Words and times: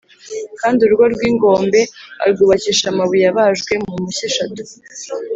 Kandi 0.59 0.79
urugo 0.81 1.05
rw’ingombe 1.13 1.81
arwubakisha 2.23 2.85
amabuye 2.93 3.25
abajwe 3.31 3.73
mu 3.85 3.93
mpushya 4.01 4.25
eshatu 4.31 4.61